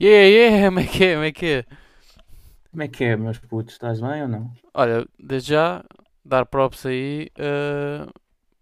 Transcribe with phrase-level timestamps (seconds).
[0.00, 1.64] Yeah, yeah, como é que é, como é que é?
[2.70, 3.74] Como é que é, meus putos?
[3.74, 4.52] Estás bem ou não?
[4.72, 5.84] Olha, desde já,
[6.24, 8.06] dar props aí eh,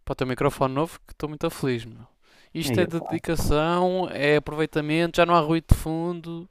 [0.04, 2.06] para o teu microfone novo, que estou muito feliz, meu.
[2.52, 2.98] Isto é pá.
[2.98, 6.48] dedicação, é aproveitamento, já não há ruído de fundo.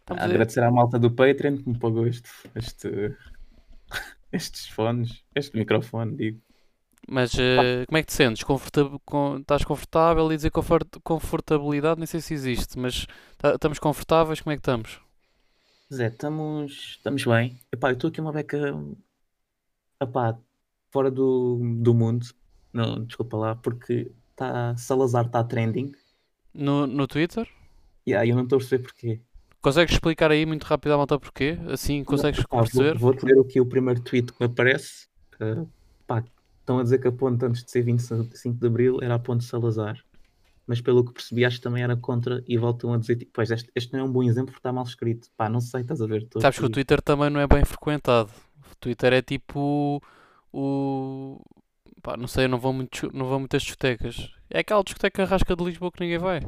[0.00, 0.26] Estamos a...
[0.26, 3.16] Agradecer à malta do Patreon que me pagou este, este,
[4.30, 6.40] estes fones, este microfone, digo.
[7.08, 8.42] Mas eh, como é que te sentes?
[8.44, 10.32] Confortab- com- Estás confortável?
[10.32, 13.06] E dizer confort- confortabilidade, nem sei se existe, mas
[13.54, 14.40] estamos confortáveis?
[14.40, 15.00] Como é que estamos?
[15.92, 17.56] Zé, estamos, estamos bem.
[17.72, 18.58] Epá, eu estou aqui uma beca,
[20.00, 20.38] epá,
[20.90, 22.26] fora do, do mundo.
[22.72, 25.92] Não, desculpa lá, porque tá, Salazar está trending.
[26.54, 27.46] No, no Twitter?
[28.06, 29.22] E aí eu não estou a perceber porquê.
[29.62, 31.56] Consegues explicar aí muito rápido à malta porquê?
[31.70, 32.98] Assim consegues vou, perceber?
[32.98, 35.06] vou-te ler aqui o primeiro tweet que me aparece.
[35.40, 35.68] Uh,
[36.06, 36.24] pá,
[36.62, 39.44] estão a dizer que a ponte antes de ser 25 de Abril era a ponte
[39.44, 40.02] Salazar.
[40.66, 43.50] Mas pelo que percebi, acho que também era contra e voltam a dizer, tipo, pois
[43.50, 45.28] este, este não é um bom exemplo porque está mal escrito.
[45.36, 46.28] Pá, não sei, estás a ver?
[46.38, 46.74] Sabes que o aqui.
[46.74, 48.30] Twitter também não é bem frequentado.
[48.70, 50.00] O Twitter é tipo
[50.52, 51.40] o.
[52.00, 54.30] Pá, não sei, eu não vou, muito, não vou muitas discotecas.
[54.48, 56.40] É aquela discoteca rasca de Lisboa que ninguém vai.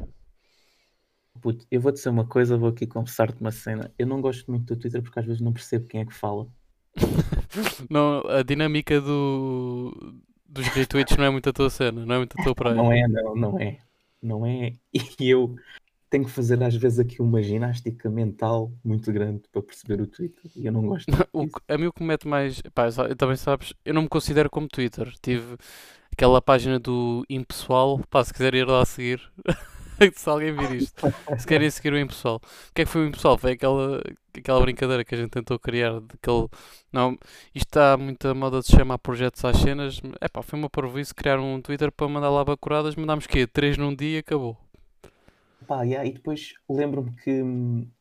[1.41, 3.93] Puto, eu vou dizer uma coisa, vou aqui confessar-te uma cena.
[3.99, 6.47] Eu não gosto muito do Twitter porque às vezes não percebo quem é que fala.
[7.89, 9.93] Não, a dinâmica do,
[10.47, 12.75] dos retweets não é muito a tua cena, não é muito a tua praia.
[12.75, 13.77] Não é, não, não é.
[14.21, 14.73] Não é.
[15.19, 15.55] E eu
[16.09, 20.49] tenho que fazer às vezes aqui uma ginástica mental muito grande para perceber o Twitter.
[20.55, 22.61] E eu não gosto muito O a mim o que me mete mais.
[22.73, 25.13] Pá, sa- também sabes, eu não me considero como Twitter.
[25.21, 25.57] Tive
[26.11, 27.99] aquela página do Impessoal.
[28.09, 29.21] Pá, se quiser ir lá seguir,
[30.15, 31.03] se alguém vir isto,
[31.37, 32.37] se querem seguir o Impessoal.
[32.37, 33.37] O que é que foi o Impessoal?
[33.37, 34.01] Foi aquela,
[34.37, 35.99] aquela brincadeira que a gente tentou criar.
[36.01, 36.47] Daquele,
[36.91, 37.13] não,
[37.53, 40.01] isto está muita moda de se chamar projetos às cenas.
[40.21, 42.95] É pá, foi uma parvoíce criar um Twitter para mandar lá bacuradas.
[42.95, 43.47] Mandámos quê?
[43.47, 44.57] Três num dia e acabou.
[45.67, 47.91] Pá, yeah, e depois lembro-me que hum,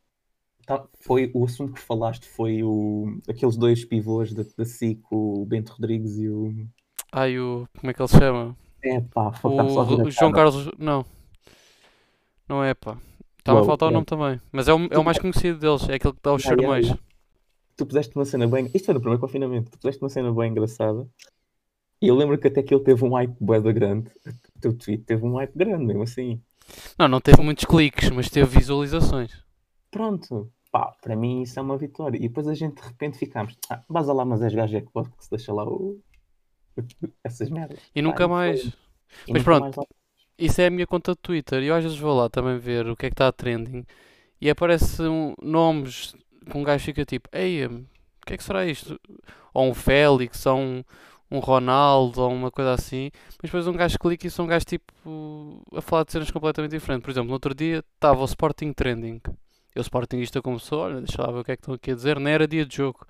[0.66, 5.47] tá- foi o assunto que falaste foi o, aqueles dois pivôs da, da SIC, o
[5.47, 6.69] Bento Rodrigues e o.
[7.12, 7.66] Ai, o.
[7.78, 8.56] Como é que ele se chama?
[8.82, 10.32] É pá, O, o João.
[10.32, 10.71] Carlos.
[10.78, 11.05] Não.
[12.49, 12.99] Não é, pá.
[13.38, 13.94] Estava a Uau, faltar o é.
[13.94, 14.41] nome também.
[14.53, 15.88] Mas é o, é o mais conhecido deles.
[15.88, 17.05] É aquele que dá os Yeah, yeah, charmeios.
[17.77, 18.71] Tu puseste uma cena bem.
[18.72, 19.71] Isto foi no primeiro confinamento.
[19.71, 21.06] Tu puseste uma cena bem engraçada.
[22.00, 24.10] E eu lembro que até que ele teve um hype bué da grande.
[24.56, 26.41] O teu tweet teve um hype grande, mesmo assim.
[26.99, 29.32] Não, não teve muitos cliques, mas teve visualizações.
[29.91, 30.50] Pronto.
[30.71, 32.16] Pá, para mim isso é uma vitória.
[32.16, 33.56] E depois a gente de repente ficámos.
[33.71, 35.99] Ah, vaza lá, mas és gajo é que pode que se deixa lá o...
[37.22, 37.78] essas merdas.
[37.94, 38.61] E Pá, nunca mais.
[38.62, 39.61] foi- e Mas nunca pronto.
[39.62, 39.84] mais lá-
[40.39, 41.62] Isso é a minha conta de Twitter.
[41.62, 43.84] E eu às vezes vou lá também ver o que é que está a trending.
[44.41, 46.15] E aparece um, nomes
[46.50, 47.87] que um gajo fica tipo: Ei, o
[48.27, 48.99] que é que será isto?
[49.53, 50.84] Ou um Félix, ou um,
[51.31, 53.11] um Ronaldo, ou uma coisa assim.
[53.41, 54.93] Mas depois um gajo clica e são um gajo tipo
[55.75, 57.05] a falar de cenas completamente diferentes.
[57.05, 59.21] Por exemplo, no outro dia estava o Sporting Trending.
[59.75, 62.19] Eu, Sportingista, começou: Olha, deixa lá ver o que é que estão aqui a dizer.
[62.19, 63.06] Não era dia de jogo.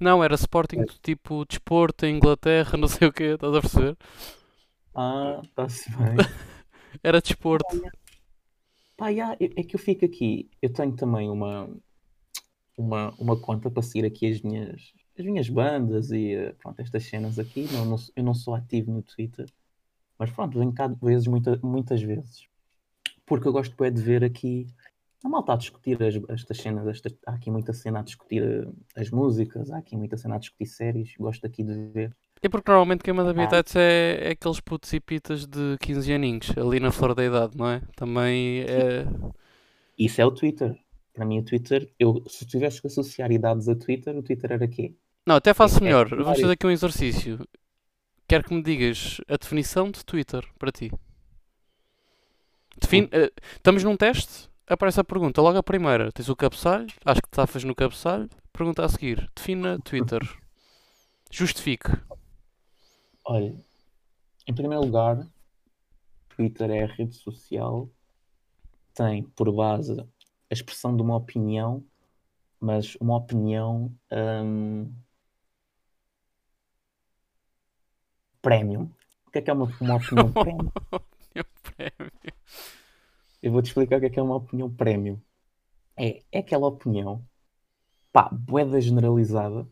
[0.00, 0.84] Não, era Sporting É.
[0.84, 3.96] do tipo desporto em Inglaterra, não sei o que, estás a perceber?
[4.94, 6.16] Ah, está-se bem.
[7.02, 7.66] Era desporto.
[8.96, 10.48] Pá, yeah, é é que eu fico aqui.
[10.62, 11.68] Eu tenho também uma,
[12.76, 17.04] uma, uma conta para seguir aqui as minhas, as minhas bandas e eh, pronto, estas
[17.04, 17.66] cenas aqui.
[17.72, 19.46] Não, não- eu não sou ativo no Twitter,
[20.18, 22.46] mas pronto, venho cá vezes, muita, muitas vezes.
[23.26, 24.66] Porque eu gosto bué de ver aqui
[25.24, 27.02] a malta a discutir as, estas cenas.
[27.26, 30.66] Há aqui muita cena a discutir eh, as músicas, há aqui muita cena a discutir
[30.66, 31.14] séries.
[31.18, 32.16] Gosto aqui de ver.
[32.44, 33.32] E porque normalmente quem manda Ah.
[33.32, 37.56] habitats é, é aqueles putos e pitas de 15 aninhos, ali na flor da idade,
[37.56, 37.80] não é?
[37.96, 39.06] Também é.
[39.98, 40.78] Isso é o Twitter.
[41.14, 44.68] Para mim, o Twitter, eu, se tivesse que associar idades a Twitter, o Twitter era
[44.68, 44.92] quê?
[45.26, 46.04] Não, até faço É melhor.
[46.04, 46.24] secundário.
[46.26, 47.48] Vamos fazer aqui um exercício.
[48.28, 50.90] Quero que me digas a definição de Twitter para ti.
[52.80, 53.08] Define...
[53.12, 56.10] eh, estamos num teste, aparece a pergunta, logo a primeira.
[56.12, 58.28] Tens o cabeçalho, acho que te safas no cabeçalho.
[58.52, 60.20] Pergunta a seguir: defina Twitter.
[61.30, 61.88] Justifique.
[63.26, 63.54] Olha,
[64.46, 65.26] em primeiro lugar,
[66.28, 67.88] Twitter é a rede social,
[68.92, 70.06] tem por base a
[70.52, 71.82] expressão de uma opinião,
[72.60, 74.92] mas uma opinião hum,
[78.42, 78.90] premium.
[79.26, 80.72] O que é que é uma, uma opinião premium?
[83.42, 85.20] Eu vou-te explicar o que é que é uma opinião premium.
[85.96, 87.24] É, é aquela opinião,
[88.12, 89.66] pá, boeda generalizada,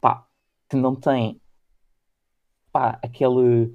[0.00, 0.26] pá,
[0.68, 1.40] que não tem,
[2.74, 3.72] pá, aquele,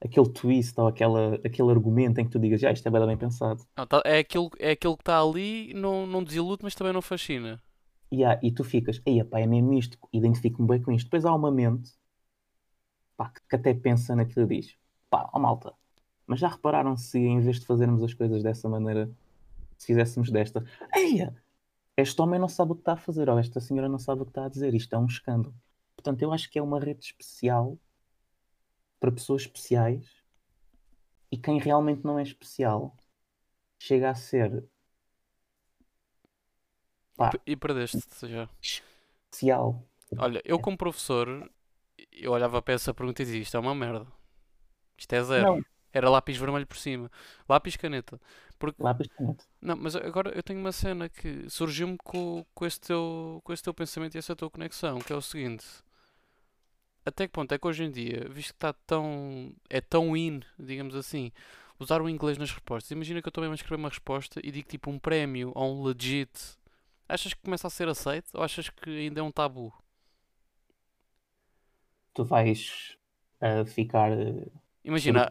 [0.00, 3.18] aquele twist ou aquela, aquele argumento em que tu digas, já, isto é da bem
[3.18, 3.62] pensado.
[3.76, 7.02] Não, tá- é, aquilo, é aquilo que está ali, não, não desilude, mas também não
[7.02, 7.62] fascina.
[8.10, 11.04] E, há- e tu ficas, ei, pá, é mesmo isto, identifico-me bem com isto.
[11.04, 11.92] Depois há uma mente,
[13.18, 14.76] pá, que, que até pensa naquilo e diz,
[15.10, 15.74] pá, ó malta,
[16.26, 19.10] mas já repararam se em vez de fazermos as coisas dessa maneira,
[19.76, 20.64] se fizéssemos desta.
[20.94, 21.34] Eia!
[21.96, 24.24] Este homem não sabe o que está a fazer, ou esta senhora não sabe o
[24.24, 24.74] que está a dizer.
[24.74, 25.54] Isto é um escândalo.
[25.96, 27.78] Portanto, eu acho que é uma rede especial
[29.00, 30.06] para pessoas especiais
[31.30, 32.96] e quem realmente não é especial
[33.78, 34.64] chega a ser
[37.16, 38.48] pá, E perdeste-te já.
[39.30, 39.82] especial.
[40.16, 41.50] Olha, eu como professor,
[42.12, 44.06] eu olhava para essa pergunta e dizia, isto é uma merda.
[44.96, 45.46] Isto é zero.
[45.46, 45.62] Não,
[45.92, 47.10] Era lápis vermelho por cima.
[47.48, 48.20] Lápis caneta.
[48.58, 49.44] Porque, lápis caneta.
[49.60, 53.62] não, mas agora eu tenho uma cena que surgiu-me com, com, esse teu, com esse
[53.62, 55.64] teu pensamento e essa tua conexão, que é o seguinte.
[57.08, 60.40] Até que ponto é que hoje em dia, visto que está tão, é tão in,
[60.58, 61.32] digamos assim,
[61.78, 62.90] usar o inglês nas respostas.
[62.90, 65.80] Imagina que eu estou mesmo a escrever uma resposta e digo tipo um prémio ou
[65.80, 66.30] um legit.
[67.08, 69.72] Achas que começa a ser aceito ou achas que ainda é um tabu?
[72.14, 72.96] Tu vais
[73.40, 74.12] ah, ficar.
[74.12, 74.50] eh,
[74.84, 75.28] Imagina,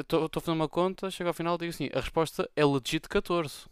[0.00, 3.08] estou a fazer uma conta, chego ao final e digo assim, a resposta é legit
[3.08, 3.66] 14.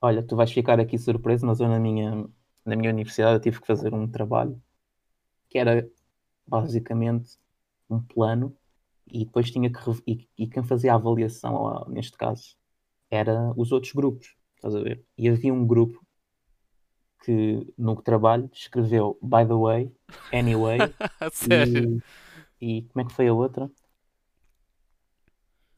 [0.00, 2.26] Olha, tu vais ficar aqui surpreso, mas eu na minha,
[2.64, 4.60] na minha universidade eu tive que fazer um trabalho
[5.50, 5.88] que era
[6.50, 7.38] basicamente
[7.88, 8.56] um plano
[9.06, 12.56] e depois tinha que e, e quem fazia a avaliação neste caso
[13.10, 15.04] era os outros grupos, estás a ver?
[15.18, 16.04] E havia um grupo
[17.24, 19.92] que no trabalho escreveu by the way,
[20.32, 20.94] anyway
[21.32, 22.02] sério.
[22.60, 23.70] e, e como é que foi a outra?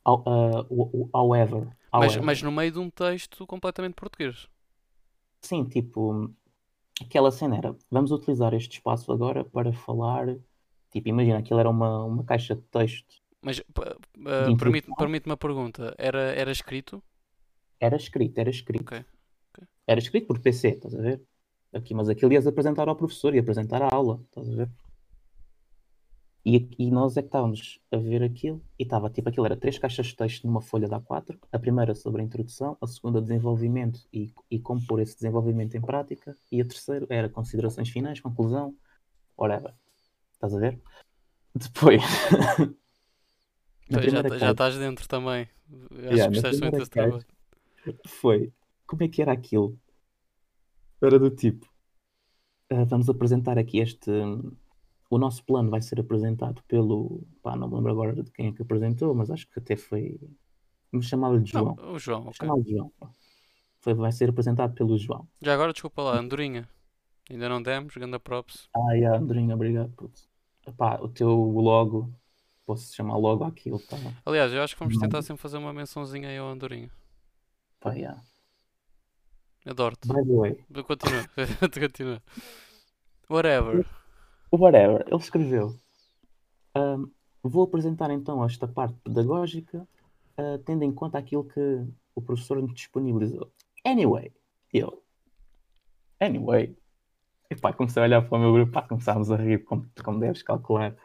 [0.05, 0.67] How- ah,
[1.15, 2.23] however, Mas, however.
[2.25, 4.49] mas no meio de um texto completamente português.
[5.43, 6.33] Sim, tipo,
[7.01, 10.37] aquela cena era, vamos utilizar este espaço agora para falar,
[10.93, 13.61] tipo, imagina, aquilo era uma, uma caixa de texto, Mas
[14.27, 15.95] ah, De permite, uma pergunta.
[15.99, 17.03] Era, era escrito?
[17.83, 18.83] era escrito, era escrito.
[18.83, 19.05] Ok,
[19.51, 19.69] ok.
[19.89, 21.21] Era escrito por PC, estás a ver?
[21.73, 24.71] Aqui, mas aquilo ias apresentar ao professor, ia apresentar a aula, estás a ver?
[26.45, 29.79] E, e nós é que estávamos a ver aquilo, e estava, tipo, aquilo era três
[29.79, 34.01] caixas de texto numa folha de A4, a primeira sobre a introdução, a segunda desenvolvimento
[34.13, 38.77] e, e como pôr esse desenvolvimento em prática, e a terceira era considerações finais, conclusão,
[39.37, 39.75] whatever.
[40.43, 40.81] Estás a ver?
[41.55, 42.03] Depois,
[43.89, 45.49] Então, já, primeira já estás dentro também.
[46.09, 47.25] Acho Yeah, que gostaste muito desse trabalho.
[48.07, 48.53] foi.
[48.87, 49.79] Como é que era aquilo?
[51.03, 51.67] Era do tipo.
[52.71, 54.11] ah, vamos apresentar aqui este.
[55.11, 57.23] O nosso plano vai ser apresentado pelo.
[57.43, 60.19] Pá, não me lembro agora de quem é que apresentou, mas acho que até foi.
[60.91, 61.77] Vamos chamá-lo de João.
[61.77, 62.47] Não, o João, Vamos ok.
[62.47, 62.93] chamá-lo de João.
[63.81, 65.29] Foi, vai ser apresentado pelo João.
[65.43, 66.69] Já agora, desculpa lá, Andorinha.
[67.31, 68.69] Ainda não demos, ganda props.
[68.75, 69.93] Ah, yeah, Andrinho, obrigado.
[69.97, 70.32] Puto.
[70.67, 72.13] Epá, o teu logo.
[72.65, 73.97] Posso chamar logo aquilo, tá?
[74.25, 76.91] Aliás, eu acho que vamos tentar sempre fazer uma mençãozinha aí ao Andorinha.
[77.81, 78.23] Pá, yeah.
[79.67, 80.09] Adoro-te.
[80.09, 81.29] By the way, Continua,
[81.81, 82.23] continua.
[83.29, 83.87] Whatever.
[84.51, 85.77] whatever, ele escreveu.
[86.75, 87.11] Ahm,
[87.43, 89.87] vou apresentar então esta parte pedagógica,
[90.37, 93.51] ah, tendo em conta aquilo que o professor nos disponibilizou.
[93.85, 94.33] Anyway,
[94.73, 95.03] eu.
[96.21, 96.77] Anyway.
[97.53, 100.19] E pá, comecei a olhar para o meu grupo, pá, começámos a rir, como, como
[100.19, 100.97] deves calcular.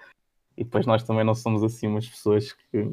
[0.56, 2.90] E depois nós também não somos assim umas pessoas que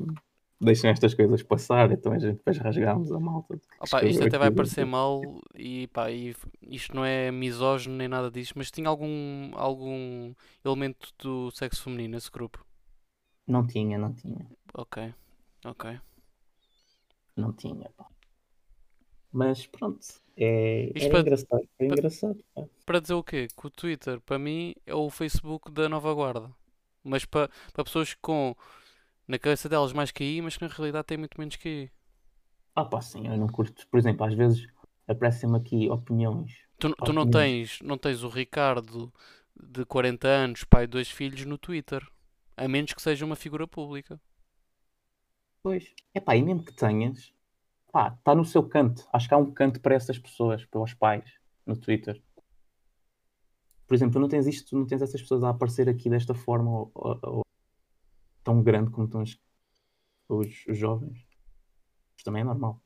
[0.60, 3.60] deixam estas coisas passar, então a gente depois rasgámos a malta.
[3.78, 8.28] Opa, isto até vai parecer mal e pá, e isto não é misógino nem nada
[8.28, 12.66] disso, mas tinha algum, algum elemento do sexo feminino nesse grupo.
[13.46, 14.46] Não tinha, não tinha.
[14.74, 15.14] Ok,
[15.64, 16.00] ok.
[17.36, 18.06] Não tinha, pá.
[19.32, 20.04] Mas pronto,
[20.36, 21.52] é, Isto era para- engraçado.
[21.60, 22.44] Era para- engraçado.
[22.54, 22.64] pá.
[22.86, 23.48] Para dizer o quê?
[23.56, 26.50] Que o Twitter, para mim, é o Facebook da nova guarda.
[27.02, 28.54] Mas para, para pessoas com,
[29.28, 31.90] na cabeça delas, mais que aí, mas que na realidade têm muito menos que aí.
[32.74, 33.86] Ah, pá, sim, eu não curto.
[33.88, 34.66] Por exemplo, às vezes
[35.06, 36.52] aparecem-me aqui opiniões.
[36.78, 39.12] Tu, tu não tens, não tens o Ricardo
[39.54, 42.04] de 40 anos, pai de dois filhos, no Twitter.
[42.56, 44.20] A menos que seja uma figura pública.
[45.62, 45.92] Pois.
[46.12, 47.32] É pá, e mesmo que tenhas,
[47.94, 49.06] pá, está no seu canto.
[49.12, 51.32] Acho que há um canto para essas pessoas, para os pais,
[51.64, 52.20] no Twitter.
[53.86, 56.68] Por exemplo, tu não tens isto, não tens essas pessoas a aparecer aqui desta forma
[56.72, 57.42] ou- ou- ou
[58.42, 59.38] tão grande como estão os,
[60.28, 61.18] os- os jovens.
[62.16, 62.82] Isto também é normal.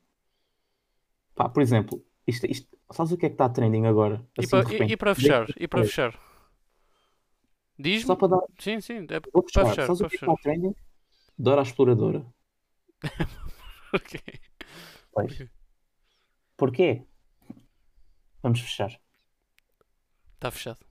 [1.33, 4.23] Pá, por exemplo, isto, isto, sabes o que é que está trending agora?
[4.37, 5.47] E, Assim, para, de e- e para fechar?
[5.57, 6.19] E para fechar?
[7.79, 8.05] Diz-me?
[8.07, 8.41] Só para dar.
[8.59, 9.87] Sim, sim, é Vou para fechar.
[9.87, 10.31] Sabes para o que é que fechar.
[10.33, 10.75] está trending?
[11.35, 12.23] Dora a Exploradora.
[13.91, 14.21] Ok.
[15.11, 15.33] Pois.
[15.33, 15.49] Ok.
[16.57, 17.05] Porquê?
[18.41, 18.99] Vamos fechar.
[20.35, 20.88] Está fechado.